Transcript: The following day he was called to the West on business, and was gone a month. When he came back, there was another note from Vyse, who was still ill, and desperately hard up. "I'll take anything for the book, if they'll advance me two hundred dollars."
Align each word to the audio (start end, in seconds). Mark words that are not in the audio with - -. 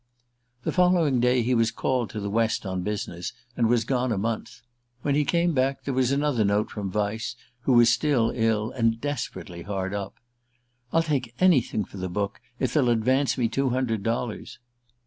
The 0.63 0.71
following 0.71 1.19
day 1.19 1.43
he 1.43 1.53
was 1.53 1.69
called 1.69 2.09
to 2.09 2.19
the 2.19 2.31
West 2.31 2.65
on 2.65 2.81
business, 2.81 3.33
and 3.55 3.69
was 3.69 3.83
gone 3.85 4.11
a 4.11 4.17
month. 4.17 4.61
When 5.03 5.13
he 5.13 5.23
came 5.23 5.53
back, 5.53 5.83
there 5.83 5.93
was 5.93 6.11
another 6.11 6.43
note 6.43 6.71
from 6.71 6.91
Vyse, 6.91 7.35
who 7.65 7.73
was 7.73 7.91
still 7.91 8.31
ill, 8.33 8.71
and 8.71 8.99
desperately 8.99 9.61
hard 9.61 9.93
up. 9.93 10.15
"I'll 10.91 11.03
take 11.03 11.35
anything 11.39 11.85
for 11.85 11.97
the 11.97 12.09
book, 12.09 12.41
if 12.59 12.73
they'll 12.73 12.89
advance 12.89 13.37
me 13.37 13.47
two 13.47 13.69
hundred 13.69 14.01
dollars." 14.01 14.57